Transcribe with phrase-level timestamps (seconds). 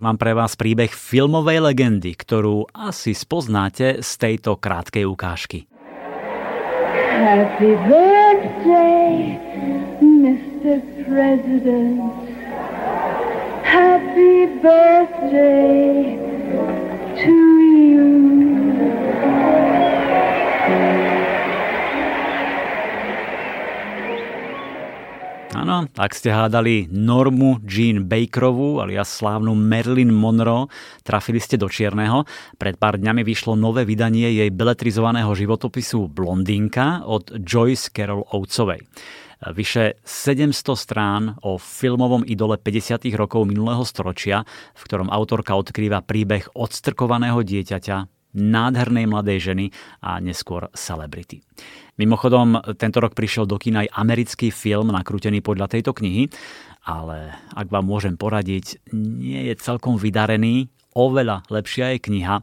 [0.00, 5.68] Mám pre vás príbeh filmovej legendy, ktorú asi spoznáte z tejto krátkej ukážky.
[7.20, 9.36] Happy birthday,
[10.00, 10.80] Mr.
[11.04, 12.00] President.
[13.60, 16.16] Happy birthday
[17.20, 17.59] to
[25.70, 25.80] you.
[25.80, 30.66] Áno, ak ste hádali Normu Jean Bakerovú, alias slávnu Marilyn Monroe,
[31.06, 32.26] trafili ste do čierneho.
[32.58, 38.82] Pred pár dňami vyšlo nové vydanie jej beletrizovaného životopisu Blondínka od Joyce Carol Oatesovej.
[39.40, 43.06] Vyše 700 strán o filmovom idole 50.
[43.14, 44.42] rokov minulého storočia,
[44.74, 49.66] v ktorom autorka odkrýva príbeh odstrkovaného dieťaťa, nádhernej mladej ženy
[50.04, 51.42] a neskôr celebrity.
[52.00, 56.32] Mimochodom, tento rok prišiel do kina aj americký film nakrútený podľa tejto knihy,
[56.88, 62.40] ale ak vám môžem poradiť, nie je celkom vydarený, oveľa lepšia je kniha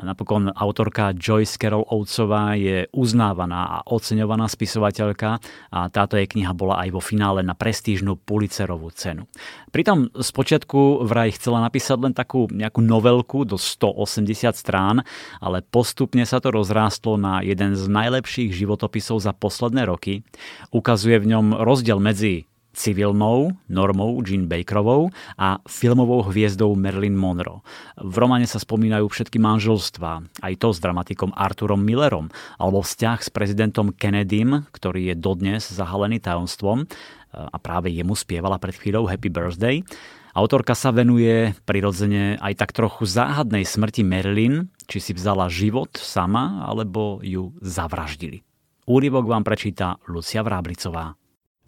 [0.00, 5.38] Napokon autorka Joyce Carol Oatesová je uznávaná a oceňovaná spisovateľka
[5.70, 9.30] a táto jej kniha bola aj vo finále na prestížnu Pulitzerovú cenu.
[9.70, 14.26] Pritom spočiatku vraj chcela napísať len takú nejakú novelku do 180
[14.58, 15.06] strán,
[15.38, 20.26] ale postupne sa to rozrástlo na jeden z najlepších životopisov za posledné roky.
[20.74, 27.62] Ukazuje v ňom rozdiel medzi civilnou normou Jean Bakerovou a filmovou hviezdou Marilyn Monroe.
[27.98, 33.30] V romane sa spomínajú všetky manželstvá, aj to s dramatikom Arturom Millerom, alebo vzťah s
[33.30, 36.86] prezidentom Kennedym, ktorý je dodnes zahalený tajomstvom
[37.30, 39.82] a práve jemu spievala pred chvíľou Happy Birthday.
[40.30, 46.62] Autorka sa venuje prirodzene aj tak trochu záhadnej smrti Marilyn, či si vzala život sama,
[46.66, 48.46] alebo ju zavraždili.
[48.86, 51.19] Úryvok vám prečíta Lucia Vráblicová.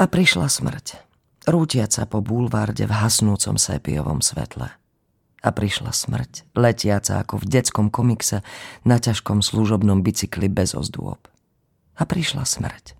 [0.02, 0.98] A prišla smrť,
[1.46, 4.66] rútiaca po búlvarde v hasnúcom sépiovom svetle.
[5.38, 8.42] A prišla smrť, letiaca ako v detskom komikse
[8.82, 11.30] na ťažkom služobnom bicykli bez ozdôb.
[11.94, 12.98] A prišla smrť,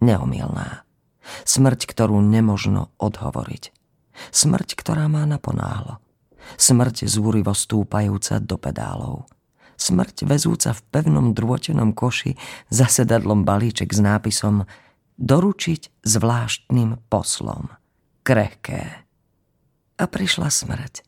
[0.00, 0.88] neomilná.
[1.44, 3.68] Smrť, ktorú nemožno odhovoriť.
[4.32, 6.00] Smrť, ktorá má naponáhlo.
[6.56, 9.28] Smrť zúrivo stúpajúca do pedálov.
[9.76, 12.40] Smrť vezúca v pevnom drôtenom koši
[12.72, 14.64] za sedadlom balíček s nápisom
[15.20, 17.68] doručiť zvláštnym poslom.
[18.24, 19.04] Krehké.
[20.00, 21.04] A prišla smrť.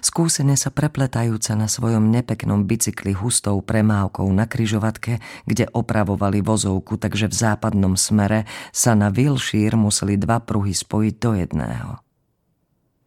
[0.00, 7.28] Skúsene sa prepletajúca na svojom nepeknom bicykli hustou premávkou na kryžovatke, kde opravovali vozovku, takže
[7.28, 11.90] v západnom smere sa na Wilshire museli dva pruhy spojiť do jedného.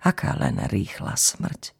[0.04, 1.72] Aká len rýchla smrť.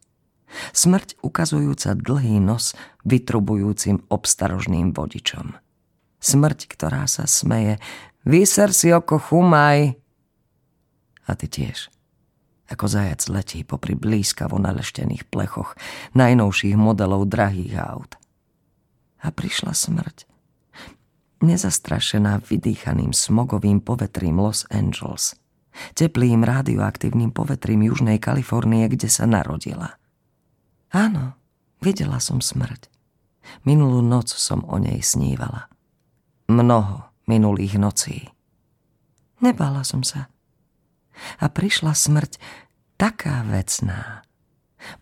[0.72, 5.58] Smrť ukazujúca dlhý nos vytrubujúcim obstarožným vodičom.
[6.24, 7.84] Smrť, ktorá sa smeje,
[8.24, 10.00] Vyser si oko chumaj.
[11.28, 11.92] A ty tiež.
[12.72, 15.76] Ako zajac letí popri blízkavo naleštených plechoch
[16.16, 18.16] najnovších modelov drahých aut.
[19.20, 20.24] A prišla smrť.
[21.44, 25.36] Nezastrašená vydýchaným smogovým povetrím Los Angeles.
[25.92, 30.00] Teplým radioaktívnym povetrím Južnej Kalifornie, kde sa narodila.
[30.96, 31.36] Áno,
[31.84, 32.88] videla som smrť.
[33.68, 35.68] Minulú noc som o nej snívala.
[36.48, 38.30] Mnoho minulých nocí.
[39.44, 40.32] Nebala som sa.
[41.40, 42.40] A prišla smrť
[42.96, 44.24] taká vecná.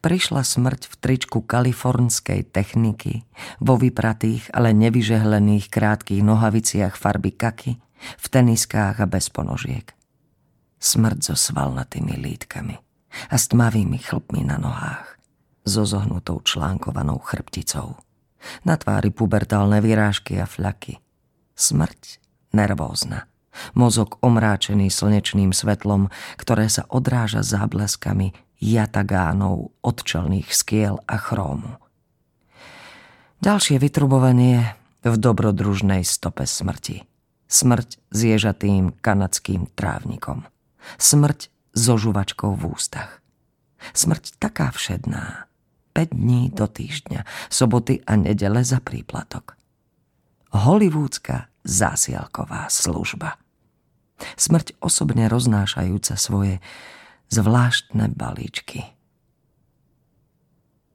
[0.02, 3.26] Prišla smrť v tričku kalifornskej techniky,
[3.58, 7.82] vo vypratých, ale nevyžehlených krátkých nohaviciach farby kaky,
[8.18, 9.90] v teniskách a bez ponožiek.
[10.82, 12.78] Smrť so svalnatými lítkami
[13.30, 15.18] a s tmavými chlpmi na nohách,
[15.66, 17.98] so zohnutou článkovanou chrbticou.
[18.66, 20.98] Na tvári pubertálne vyrážky a fľaky–
[21.62, 22.18] Smrť
[22.58, 23.30] nervózna.
[23.78, 26.10] Mozog omráčený slnečným svetlom,
[26.42, 31.78] ktoré sa odráža zábleskami jatagánov odčelných skiel a chrómu.
[33.46, 34.74] Ďalšie vytrubovanie
[35.06, 37.06] v dobrodružnej stope smrti.
[37.46, 40.50] Smrť s ježatým kanadským trávnikom.
[40.98, 43.22] Smrť so žuvačkou v ústach.
[43.94, 45.46] Smrť taká všedná.
[45.94, 47.22] 5 dní do týždňa,
[47.54, 49.61] soboty a nedele za príplatok.
[50.52, 53.40] Hollywoodská zásielková služba.
[54.36, 56.60] Smrť osobne roznášajúca svoje
[57.32, 58.84] zvláštne balíčky.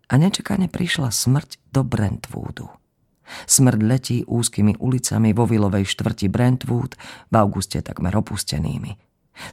[0.07, 2.69] A nečakane prišla smrť do Brentwoodu.
[3.51, 6.95] Smrť letí úzkými ulicami vo vilovej štvrti Brentwood,
[7.33, 8.95] v auguste takmer opustenými.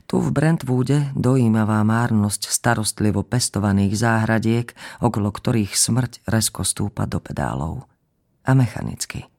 [0.06, 4.68] Tu v Brentwoode dojímavá márnosť starostlivo pestovaných záhradiek,
[5.02, 7.90] okolo ktorých smrť resko stúpa do pedálov.
[8.46, 9.33] A mechanicky.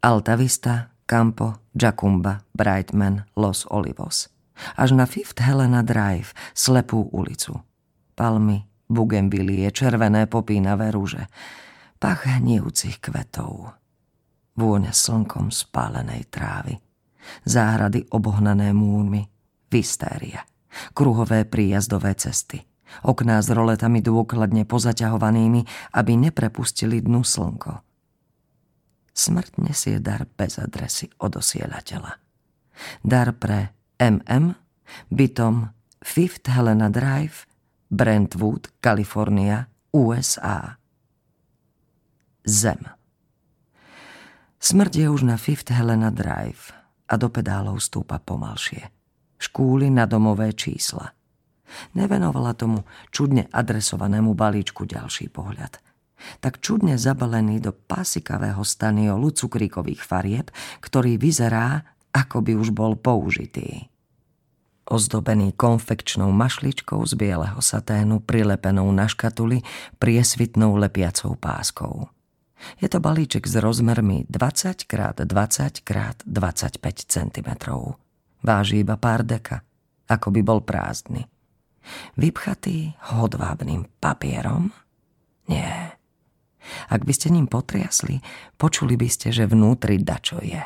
[0.00, 4.32] Altavista, Campo, Jacumba, Brightman, Los Olivos.
[4.76, 7.60] Až na Fifth Helena Drive, slepú ulicu.
[8.16, 11.28] Palmy, bugenvilie, červené popínavé rúže,
[12.00, 13.76] pach hnijúcich kvetov,
[14.56, 16.80] vôňa slnkom spálenej trávy,
[17.44, 19.28] záhrady obohnané múrmi,
[19.68, 20.48] vystéria,
[20.96, 22.64] kruhové príjazdové cesty,
[23.04, 27.89] okná s roletami dôkladne pozaťahovanými, aby neprepustili dnu slnko.
[29.10, 32.12] Smrť nesie dar bez adresy od osielateľa.
[33.04, 34.56] Dar pre MM,
[35.12, 35.68] bytom
[36.00, 37.44] Fifth Helena Drive,
[37.90, 40.78] Brentwood, Kalifornia, USA.
[42.46, 42.80] Zem.
[44.60, 46.72] Smrť je už na Fifth Helena Drive
[47.10, 48.88] a do pedálov stúpa pomalšie.
[49.40, 51.12] Škúli na domové čísla.
[51.96, 55.89] Nevenovala tomu čudne adresovanému balíčku ďalší pohľad.
[56.44, 60.52] Tak čudne zabalený do pásikavého staniolu cukríkových farieb,
[60.84, 63.90] ktorý vyzerá, ako by už bol použitý
[64.90, 69.62] ozdobený konfekčnou mašličkou z bieleho saténu prilepenou na škatuli
[70.02, 72.10] priesvitnou lepiacou páskou.
[72.82, 75.90] Je to balíček s rozmermi 20 x 20 x
[76.26, 77.50] 25 cm.
[78.44, 79.64] Váži iba pár deka,
[80.10, 81.24] ako by bol prázdny.
[82.20, 84.68] Vypchatý hodvábným papierom?
[85.48, 85.96] Nie.
[86.92, 88.20] Ak by ste ním potriasli,
[88.60, 90.60] počuli by ste, že vnútri dačo je.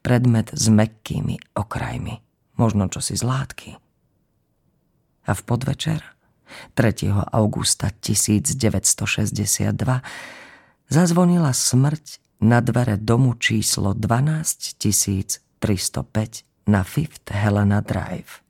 [0.00, 2.24] Predmet s mekkými okrajmi
[2.56, 3.76] možno čosi z látky.
[5.24, 6.04] A v podvečer
[6.76, 7.08] 3.
[7.32, 10.02] augusta 1962
[10.92, 18.44] zazvonila smrť na dvere domu číslo 12305 na Fifth Helena Drive.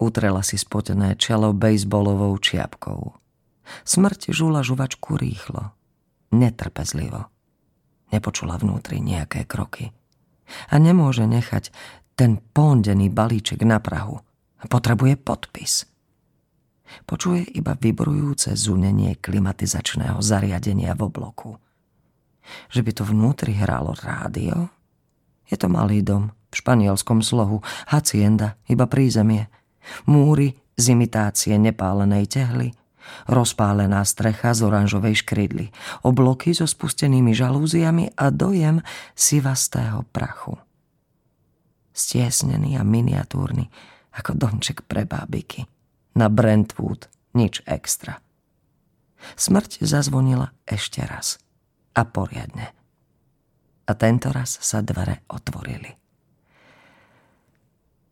[0.00, 3.12] Utrela si spotené čelo bejsbolovou čiapkou.
[3.84, 5.72] Smrť žula žuvačku rýchlo,
[6.32, 7.28] netrpezlivo.
[8.10, 9.90] Nepočula vnútri nejaké kroky.
[10.70, 11.74] A nemôže nechať
[12.14, 14.22] ten pondený balíček na Prahu.
[14.66, 15.84] Potrebuje podpis.
[17.02, 21.58] Počuje iba vybrujúce zunenie klimatizačného zariadenia v obloku.
[22.70, 24.70] Že by to vnútri hralo rádio?
[25.50, 29.50] Je to malý dom v španielskom slohu, hacienda, iba prízemie.
[30.06, 32.74] Múry z imitácie nepálenej tehly,
[33.30, 38.82] rozpálená strecha z oranžovej škrydly, obloky so spustenými žalúziami a dojem
[39.14, 40.60] sivastého prachu
[41.96, 43.72] stiesnený a miniatúrny,
[44.12, 45.64] ako domček pre bábiky.
[46.12, 48.20] Na Brentwood nič extra.
[49.36, 51.40] Smrť zazvonila ešte raz.
[51.96, 52.76] A poriadne.
[53.88, 55.88] A tento raz sa dvere otvorili.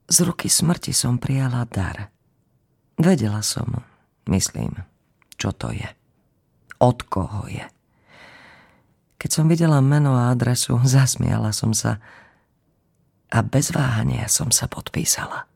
[0.09, 2.09] Z ruky smrti som prijala dar.
[2.97, 3.85] Vedela som,
[4.29, 4.85] myslím,
[5.41, 5.89] čo to je.
[6.81, 7.65] Od koho je.
[9.17, 12.03] Keď som videla meno a adresu, zasmiala som sa,
[13.35, 15.51] a bez váhania som sa podpísala.